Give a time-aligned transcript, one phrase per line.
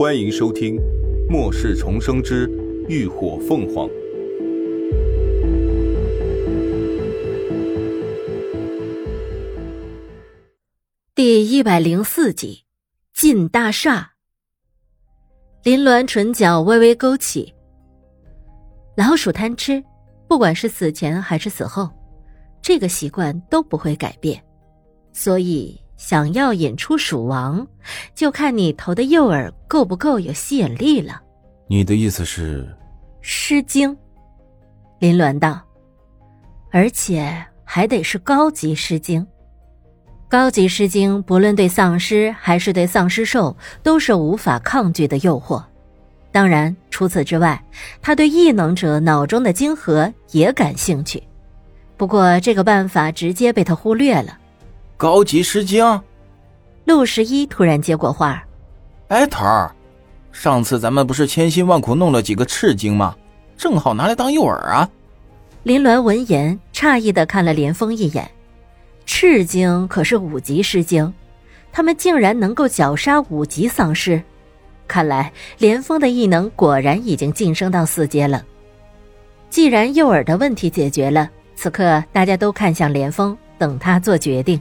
[0.00, 0.76] 欢迎收听
[1.30, 2.48] 《末世重生之
[2.88, 3.86] 浴火凤凰》
[11.14, 12.64] 第一百零四集。
[13.12, 14.12] 进大厦，
[15.64, 17.52] 林鸾唇角微微勾起。
[18.96, 19.84] 老鼠贪吃，
[20.26, 21.90] 不管是死前还是死后，
[22.62, 24.42] 这个习惯都不会改变，
[25.12, 25.78] 所以。
[26.00, 27.64] 想要引出鼠王，
[28.14, 31.20] 就看你投的诱饵够不够有吸引力了。
[31.68, 32.64] 你的意思是，
[33.20, 33.94] 《诗经》？
[34.98, 35.60] 林鸾道，
[36.72, 37.30] 而且
[37.64, 39.20] 还得是高级《诗经》。
[40.26, 45.62] 高级《诗经》不论对丧尸还是对丧尸兽，都是无法抗拒的诱惑。
[46.32, 47.62] 当然，除此之外，
[48.00, 51.22] 他对异能者脑中的晶核也感兴趣。
[51.98, 54.38] 不过，这个办法直接被他忽略了。
[55.00, 55.82] 高级诗经，
[56.84, 58.44] 陆十一突然接过话
[59.08, 59.74] 哎，头儿，
[60.30, 63.16] 上次咱们不是千辛万苦弄了几个赤经吗？
[63.56, 64.86] 正好拿来当诱饵啊！”
[65.64, 68.30] 林鸾闻言诧异的看了连峰一眼，
[69.06, 71.10] 赤经可是五级诗经，
[71.72, 74.22] 他们竟然能够绞杀五级丧尸，
[74.86, 78.44] 看来连峰的异能果然已经晋升到四阶了。
[79.48, 84.60] 既然诱饵的问题解决了，此刻大家都看向连峰，等他做决定。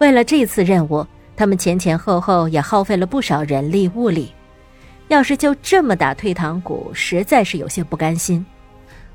[0.00, 1.06] 为了这次任务，
[1.36, 4.32] 他们前前后后也耗费了不少人力物力。
[5.08, 8.44] 要是就这么打退堂鼓，实在是有些不甘心。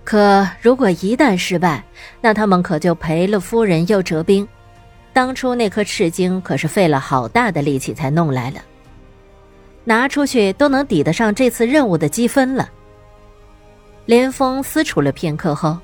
[0.04, 1.84] 可如果一旦失败，
[2.22, 4.48] 那他们可就赔了夫人又折兵。
[5.12, 8.60] 当初那颗赤晶可是费了好大的力气才弄来了，
[9.84, 12.70] 拿出去都能抵得上这次任务的积分了。
[14.06, 15.76] 连峰思忖了片刻后，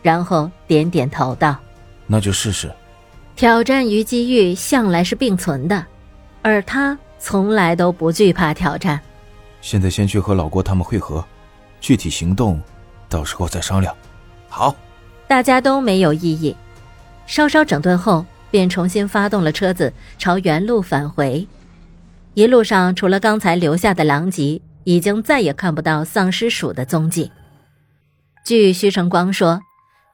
[0.00, 1.56] 然后点点头道
[2.06, 2.70] ：“那就试试。”
[3.34, 5.84] 挑战与机遇向来是并存的，
[6.42, 9.00] 而他从来都不惧怕挑战。
[9.60, 11.24] 现在先去和老郭他们会合，
[11.80, 12.60] 具体行动
[13.08, 13.94] 到时候再商量。
[14.48, 14.74] 好，
[15.26, 16.54] 大家都没有异议。
[17.26, 21.46] 稍稍整顿后，便重新发动了车子，朝原路返回。
[22.34, 27.30] 一路上，除了刚才留下的狼藉，已经再也看不到丧尸鼠的踪迹。
[28.44, 29.60] 据徐成光说，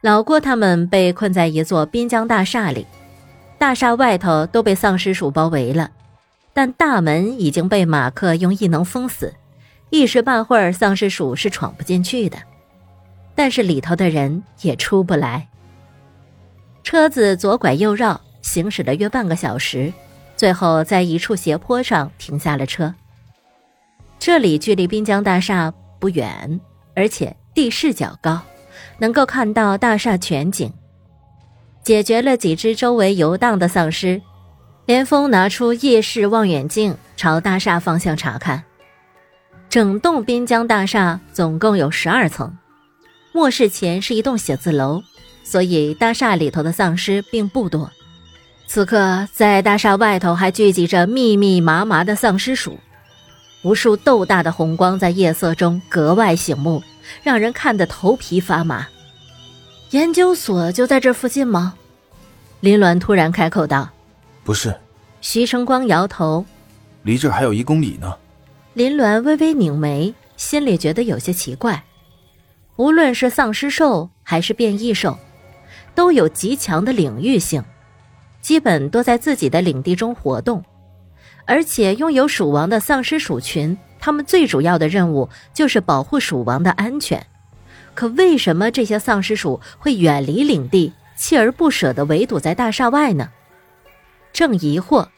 [0.02, 2.86] 老郭他们被困在一座滨江大厦里。
[3.58, 5.90] 大厦外头都被丧尸鼠包围了，
[6.52, 9.34] 但大门已经被马克用异能封死，
[9.90, 12.38] 一时半会儿丧尸鼠是闯不进去的。
[13.34, 15.48] 但是里头的人也出不来。
[16.82, 19.92] 车子左拐右绕，行驶了约半个小时，
[20.36, 22.94] 最后在一处斜坡上停下了车。
[24.18, 26.60] 这里距离滨江大厦不远，
[26.94, 28.40] 而且地势较高，
[28.98, 30.72] 能够看到大厦全景。
[31.88, 34.20] 解决了几只周围游荡的丧尸，
[34.84, 38.62] 连峰拿出夜视望远镜，朝大厦方向查看。
[39.70, 42.54] 整栋滨江大厦总共有十二层，
[43.32, 45.02] 末世前是一栋写字楼，
[45.42, 47.90] 所以大厦里头的丧尸并不多。
[48.66, 52.78] 此刻，在大厦外头还聚集着密密麻麻的丧尸鼠，
[53.62, 56.82] 无数豆大的红光在夜色中格外醒目，
[57.22, 58.86] 让人看得头皮发麻。
[59.92, 61.76] 研究所就在这附近吗？
[62.60, 63.88] 林鸾突然开口道
[64.42, 64.74] ：“不是。”
[65.20, 66.44] 徐成光摇头
[67.02, 68.16] ：“离这还有一公里呢。”
[68.74, 71.84] 林鸾微微拧眉，心里觉得有些奇怪。
[72.76, 75.18] 无论是丧尸兽还是变异兽，
[75.94, 77.62] 都有极强的领域性，
[78.40, 80.64] 基本都在自己的领地中活动，
[81.44, 87.24] 而且拥有鼠王的丧尸鼠群，他们最主要的任务就是保护鼠王的安全。
[87.94, 93.30] 可为什么这些丧尸鼠会远离领地，锲而不舍地围堵在大厦外呢？
[94.32, 95.08] 正疑惑，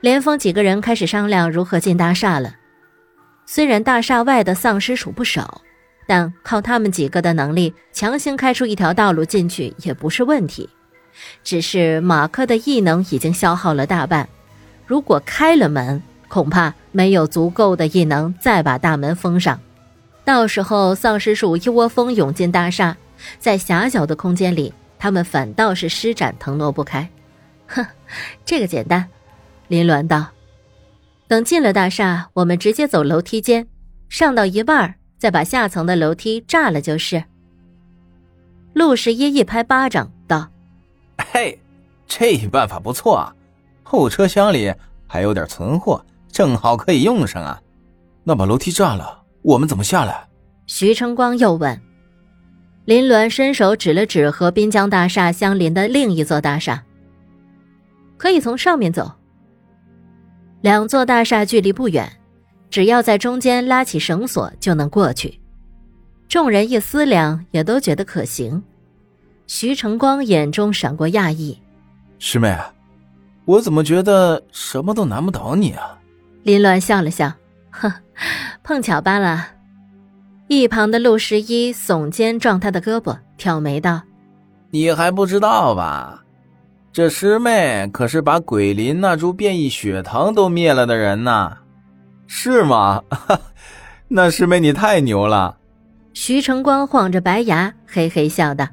[0.00, 2.56] 连峰几个人开始商量如何进大厦了。
[3.46, 5.60] 虽然大厦外的丧尸鼠不少，
[6.06, 10.68] 但靠他们几个的能力，强行开出一条道路进去也不是问题。
[11.44, 14.28] 只是马克的异能已经消耗了大半，
[14.86, 19.60] 如果开了门，恐怕没有足够的异能再把大门封上。
[20.24, 22.96] 到时候，丧尸鼠一窝蜂涌进大厦，
[23.38, 24.72] 在狭小的空间里，
[25.04, 27.06] 他们反倒是施展腾挪不开。
[27.66, 27.84] 哼，
[28.42, 29.06] 这个简单。
[29.68, 30.28] 林鸾道
[31.28, 33.68] ：“等进了大厦，我们直接走楼梯间，
[34.08, 37.22] 上到一半，再把下层的楼梯炸了就是。”
[38.72, 40.48] 陆十一一拍巴掌道
[41.34, 41.60] ：“嘿，
[42.06, 43.36] 这办法不错啊！
[43.82, 44.72] 后车厢里
[45.06, 46.02] 还有点存货，
[46.32, 47.60] 正好可以用上啊。
[48.22, 50.26] 那把楼梯炸了。”我们怎么下来？
[50.66, 51.78] 徐成光又问。
[52.84, 56.82] 林鸾伸手指了指和滨江大厦相邻的另一座大厦，
[58.18, 59.10] 可以从上面走。
[60.60, 62.10] 两座大厦距离不远，
[62.68, 65.40] 只要在中间拉起绳索就能过去。
[66.28, 68.62] 众人一思量，也都觉得可行。
[69.46, 71.58] 徐成光眼中闪过讶异
[72.18, 72.54] ：“师妹，
[73.46, 75.98] 我怎么觉得什么都难不倒你啊？”
[76.44, 77.32] 林鸾笑了笑
[77.70, 77.90] ：“哼，
[78.62, 79.48] 碰巧罢了。”
[80.54, 84.02] 一旁的陆十一耸肩撞他的胳膊，挑眉道
[84.70, 86.22] ：“你还不知道吧？
[86.92, 91.56] 这师妹可是把鬼林那株变异血藤都灭了的人呐，
[92.28, 93.02] 是吗？
[94.06, 95.56] 那师妹你太牛了。”
[96.14, 98.68] 徐成光晃着白牙，嘿嘿笑道。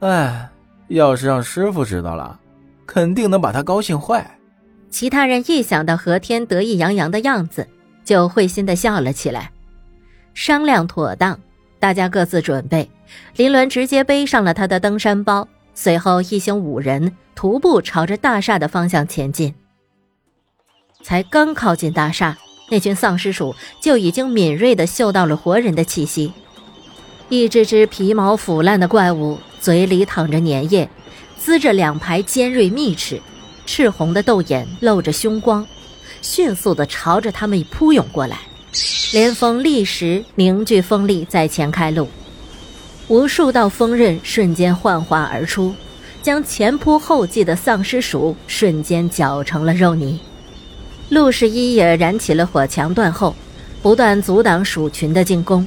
[0.00, 0.50] 哎，
[0.88, 2.40] 要是让师傅知道了，
[2.86, 4.38] 肯定能把他高兴坏。
[4.90, 7.68] 其他人一想到何天得意洋洋的样子，
[8.04, 9.52] 就会心的笑了起来。
[10.34, 11.38] 商量妥当，
[11.78, 12.90] 大家各自准备。
[13.36, 19.54] 林鸾直接背上了他的登山包，随后一行五人徒步朝着大厦的方向前进。
[21.02, 22.36] 才刚靠近大厦，
[22.70, 26.32] 那群丧尸鼠就已经敏锐地嗅到了活人的气息。
[27.28, 29.38] 一只只皮毛腐烂的怪物。
[29.60, 30.90] 嘴里淌着粘液，
[31.40, 33.18] 呲着两排尖锐密齿，
[33.64, 35.66] 赤红的豆眼露着凶光，
[36.20, 38.40] 迅速地朝着他们扑涌过来。
[39.14, 42.08] 连峰立时凝聚风力在前开路，
[43.06, 45.72] 无数道锋刃瞬间幻化而出，
[46.20, 50.18] 将前仆后继的丧尸鼠瞬间搅成了肉泥。
[51.10, 53.36] 陆十一也燃起了火墙断后，
[53.80, 55.64] 不断阻挡鼠群的进攻。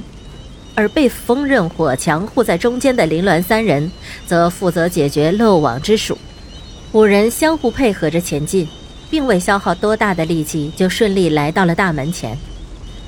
[0.74, 3.90] 而被锋刃火墙护在中间的林峦三人，
[4.26, 6.18] 则负责解决漏网之鼠。
[6.92, 8.68] 五人相互配合着前进，
[9.08, 12.36] 并未消耗多大的力气，就顺利来到了大门前。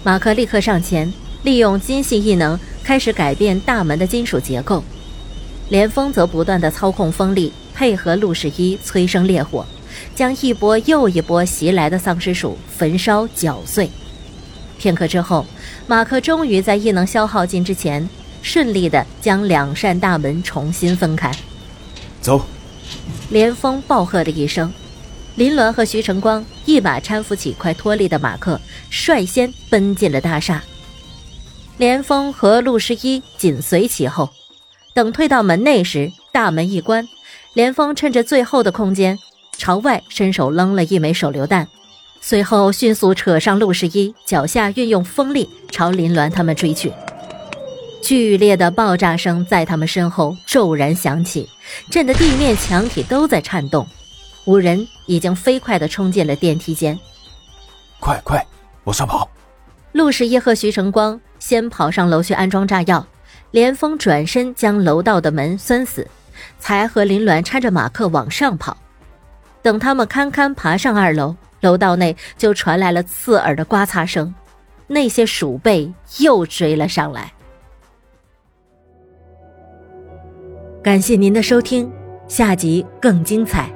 [0.02, 1.12] 马克立刻上前，
[1.43, 4.82] 利用金系异能开始改变大门的金属结构。
[5.69, 9.67] 连峰则不断的操控风力，配合陆十一催生烈火，
[10.14, 13.91] 将一波又一波袭来的丧尸鼠焚烧搅碎。
[14.79, 15.44] 片刻之后。
[15.87, 18.08] 马克终于在异能消耗尽之前，
[18.43, 21.32] 顺利的将两扇大门重新分开。
[22.20, 22.41] 走！
[23.29, 24.73] 连峰暴喝了一声，
[25.37, 28.61] 林鸾和徐成光一把搀扶起快脱力的马克，
[28.91, 30.62] 率先奔进了大厦。
[31.79, 34.29] 连峰和陆十一紧随其后。
[34.93, 37.09] 等退到门内时，大门一关，
[37.55, 39.19] 连峰趁着最后的空间，
[39.56, 41.67] 朝外伸手扔了一枚手榴弹。
[42.21, 46.93] 随后迅速扯上陆十一，脚下运用风力朝林鸾他们追去。
[48.03, 51.49] 剧烈的爆炸声在他们身后骤然响起，
[51.88, 53.87] 震得地面墙体都在颤动。
[54.46, 56.98] 五人已经飞快地冲进了电梯间。
[58.00, 58.44] 快快，
[58.84, 59.28] 往上跑！
[59.92, 63.06] 陆十一和徐成光先跑上楼去安装炸药，
[63.50, 66.06] 连峰转身将楼道的门栓死，
[66.58, 68.76] 才和林鸾搀着马克往上跑。
[69.62, 71.36] 等他们堪堪爬上二楼。
[71.60, 74.34] 楼道内就传来了刺耳的刮擦声，
[74.86, 77.31] 那些鼠辈又追了上来。
[80.82, 81.93] 感谢您的收听，
[82.28, 83.70] 下集更精彩。